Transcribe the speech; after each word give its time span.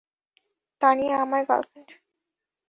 তানিয়া 0.81 1.15
আমার 1.23 1.41
গার্লফ্রেন্ড। 1.49 1.89